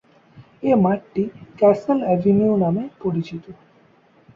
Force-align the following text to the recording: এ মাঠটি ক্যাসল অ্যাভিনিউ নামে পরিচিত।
এ 0.63 0.71
মাঠটি 0.83 1.23
ক্যাসল 1.59 1.99
অ্যাভিনিউ 2.05 2.53
নামে 2.63 2.83
পরিচিত। 3.01 3.43